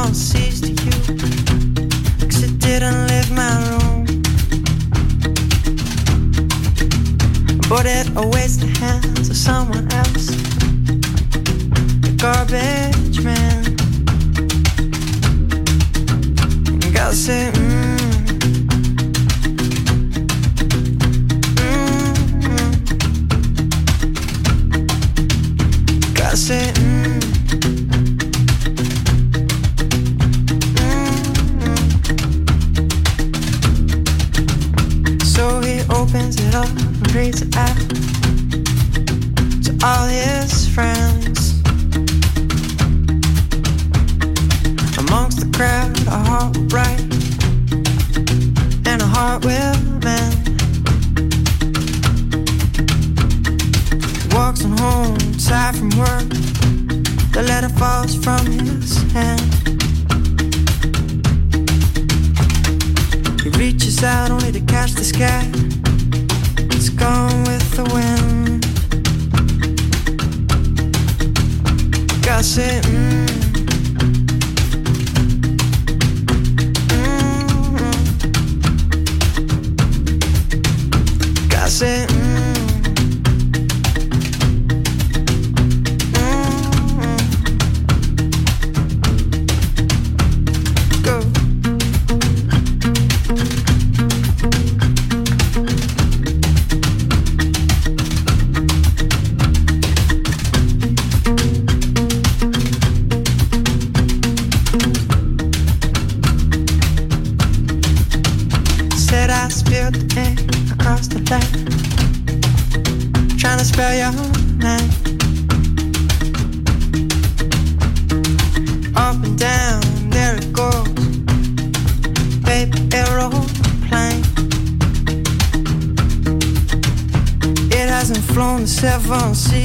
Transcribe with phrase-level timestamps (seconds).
[0.00, 0.92] promises to you.
[2.26, 4.04] Cause I didn't leave my room.
[7.68, 10.26] But it always the hands of someone else.
[12.04, 13.64] The garbage man.
[16.82, 17.98] And God said, mm.
[21.60, 22.04] mm,
[22.42, 22.70] -mm.
[26.14, 26.79] God said,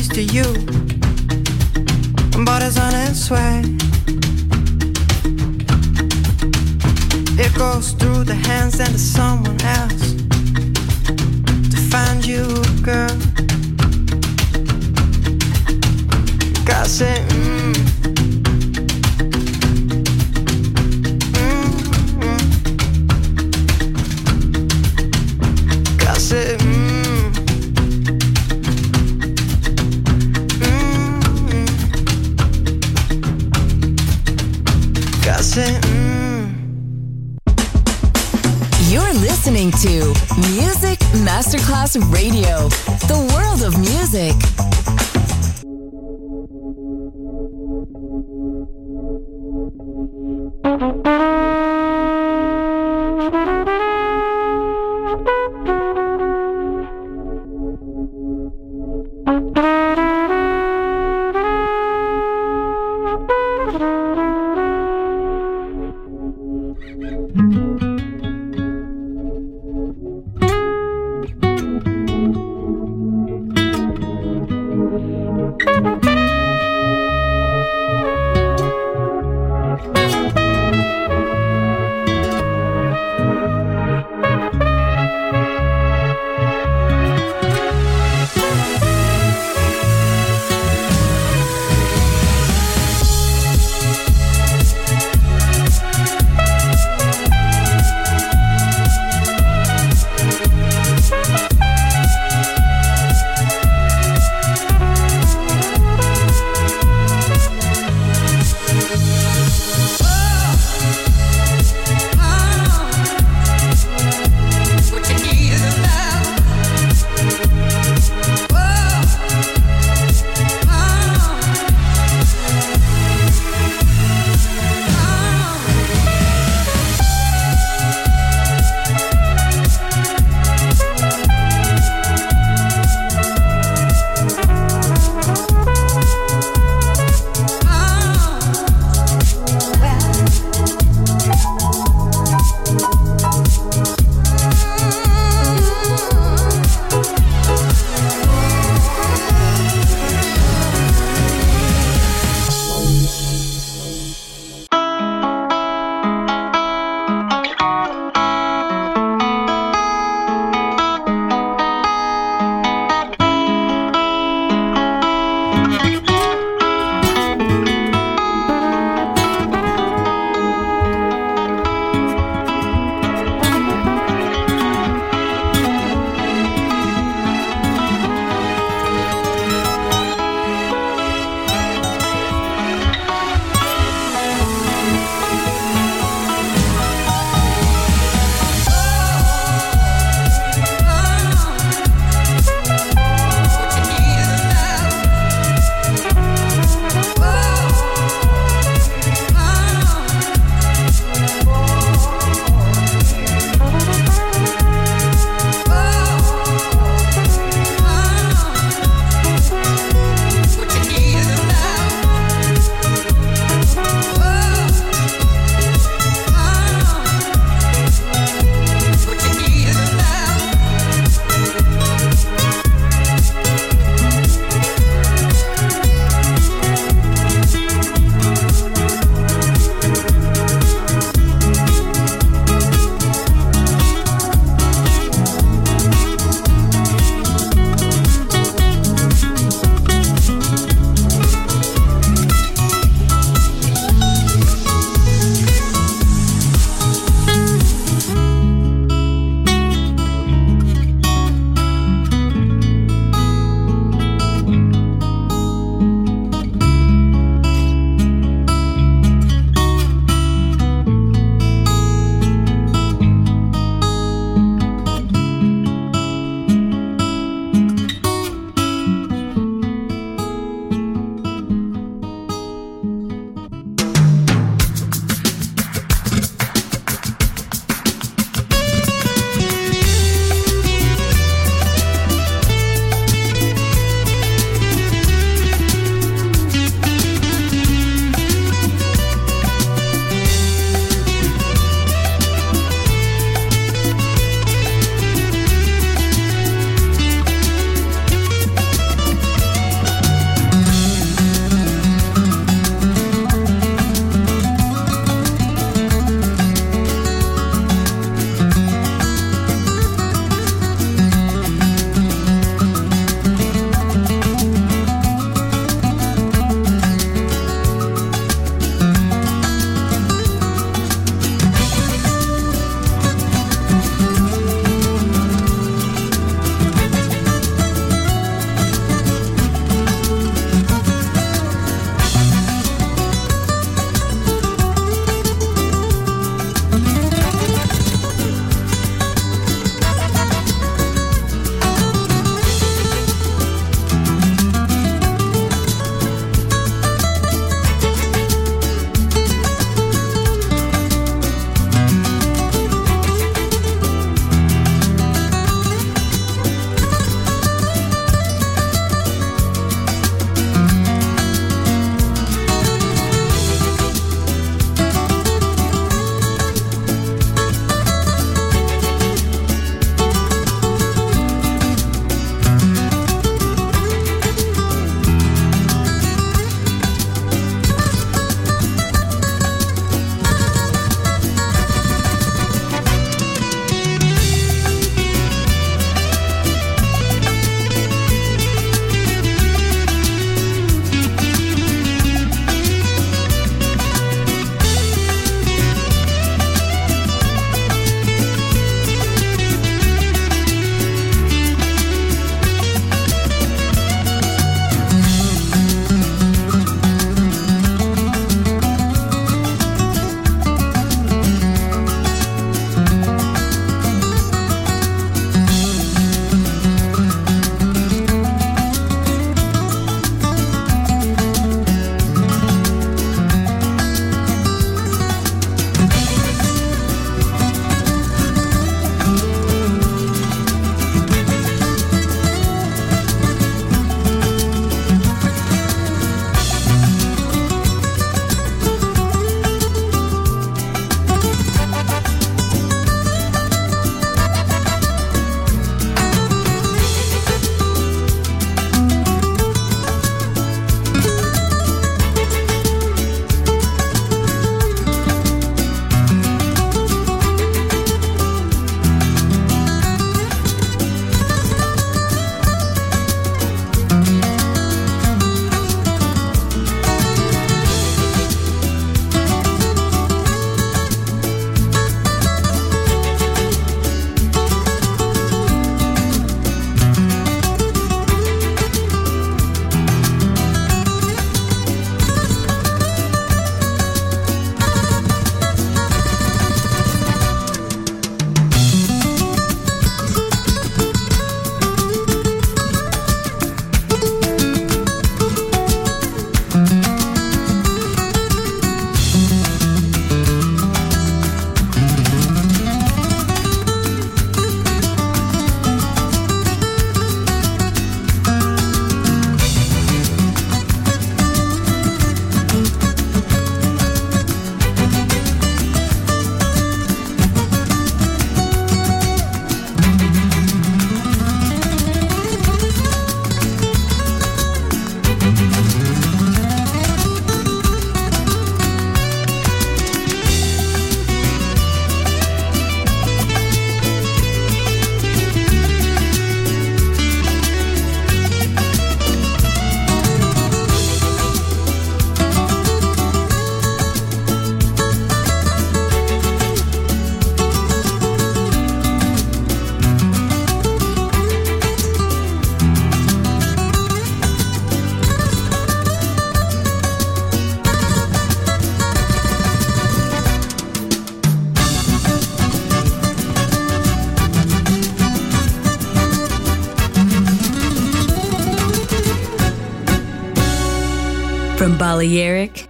[0.06, 0.44] used to you,
[2.46, 3.62] but it's on its way.
[7.44, 9.95] It goes through the hands and to someone else.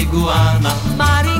[0.00, 0.72] marihuana.
[0.96, 1.39] Marihuana.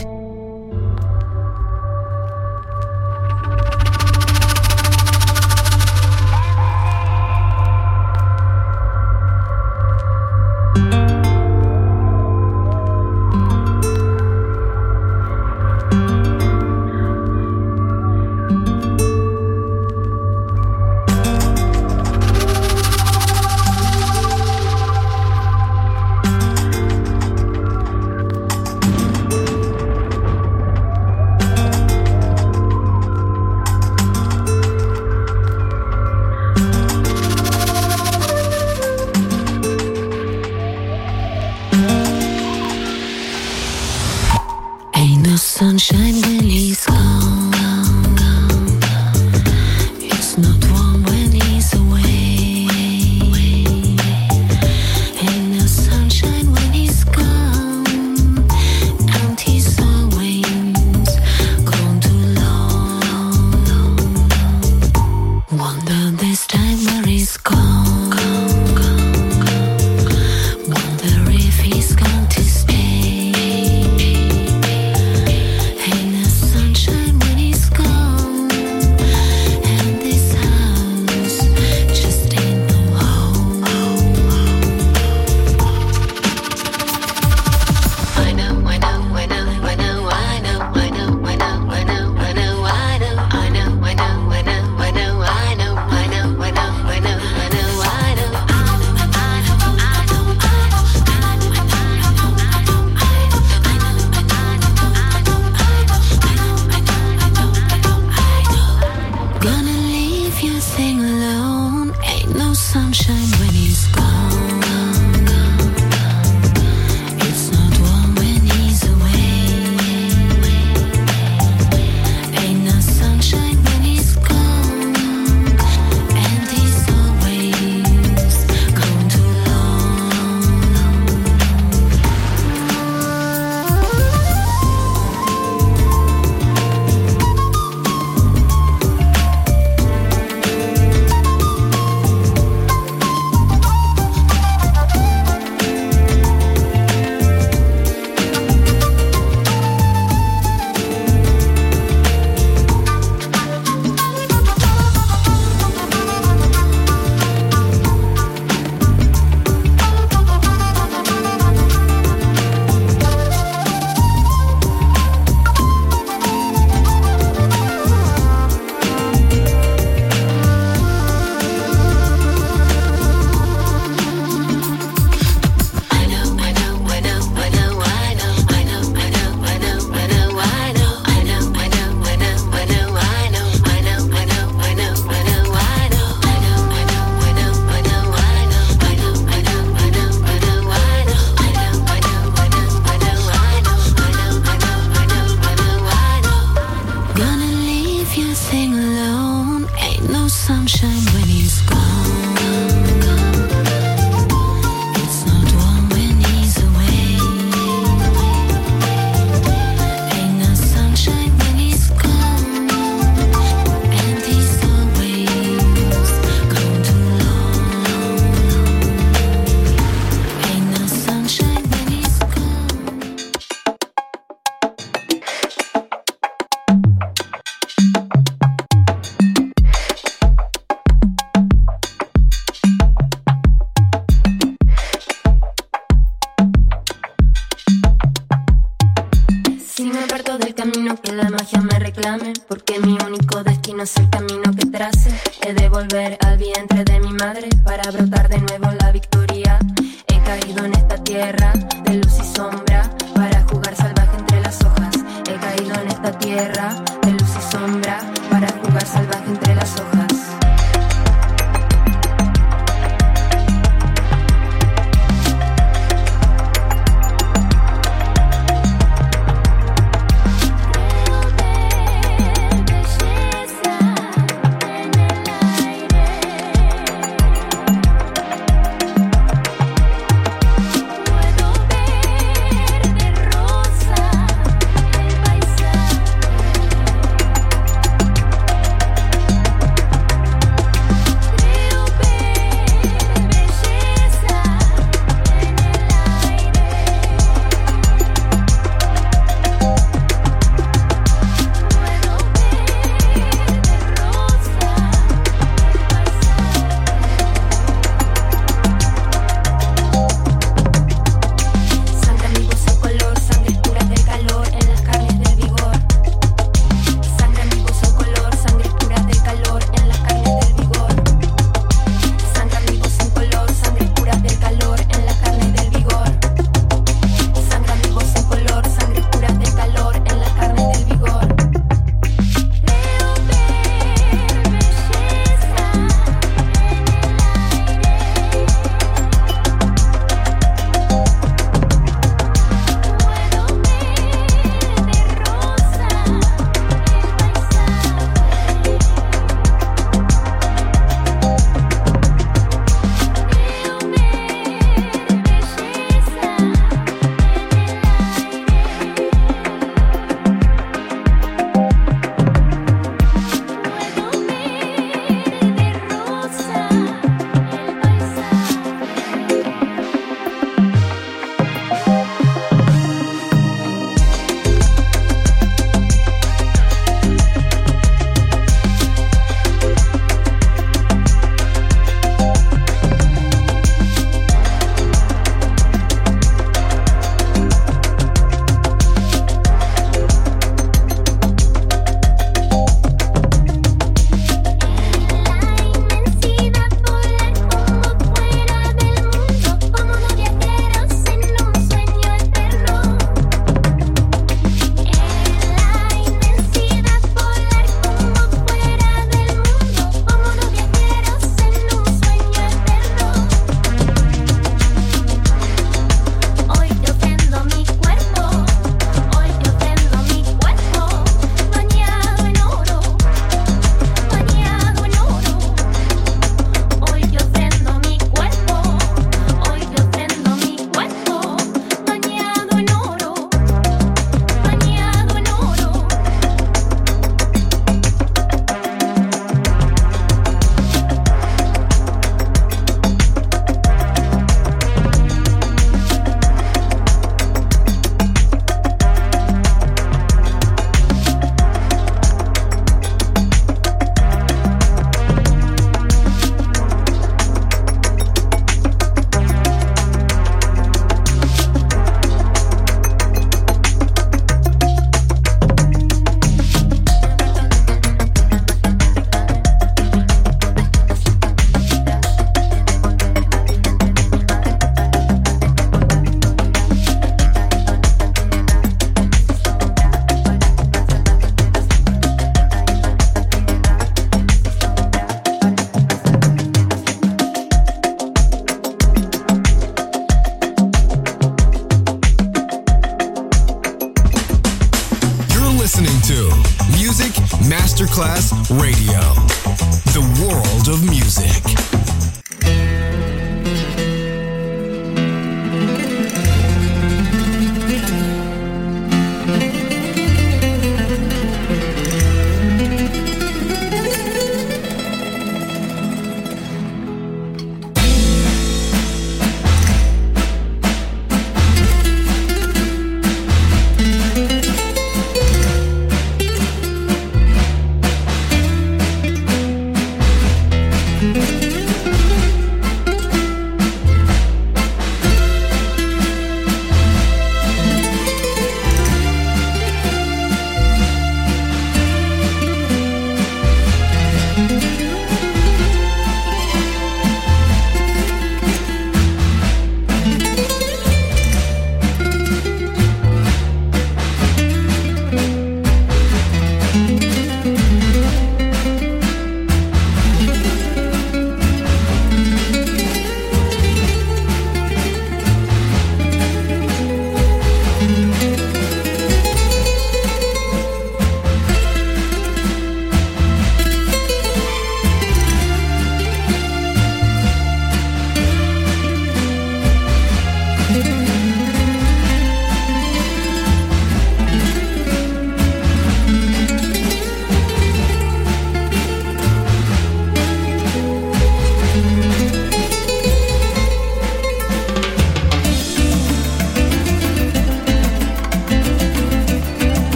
[240.81, 245.11] imagino que la magia me reclame, porque mi único destino es el camino que trace.
[245.41, 249.59] He de volver al vientre de mi madre para brotar de nuevo la victoria.
[250.07, 251.53] He caído en esta tierra
[251.85, 254.95] de luz y sombra para jugar salvaje entre las hojas.
[255.29, 257.99] He caído en esta tierra de luz y sombra
[258.31, 260.00] para jugar salvaje entre las hojas.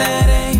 [0.00, 0.59] That ain't